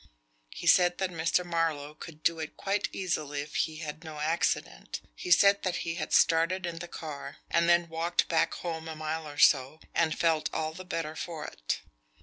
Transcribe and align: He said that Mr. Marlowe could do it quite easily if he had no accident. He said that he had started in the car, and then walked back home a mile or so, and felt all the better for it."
He 0.49 0.65
said 0.65 0.97
that 0.97 1.11
Mr. 1.11 1.45
Marlowe 1.45 1.93
could 1.93 2.23
do 2.23 2.39
it 2.39 2.57
quite 2.57 2.89
easily 2.91 3.41
if 3.41 3.53
he 3.53 3.75
had 3.75 4.03
no 4.03 4.17
accident. 4.19 4.99
He 5.13 5.29
said 5.29 5.61
that 5.61 5.75
he 5.85 5.93
had 5.93 6.11
started 6.11 6.65
in 6.65 6.79
the 6.79 6.87
car, 6.87 7.37
and 7.51 7.69
then 7.69 7.87
walked 7.87 8.27
back 8.27 8.55
home 8.55 8.87
a 8.87 8.95
mile 8.95 9.27
or 9.27 9.37
so, 9.37 9.79
and 9.93 10.17
felt 10.17 10.49
all 10.51 10.73
the 10.73 10.85
better 10.85 11.15
for 11.15 11.45
it." 11.45 11.81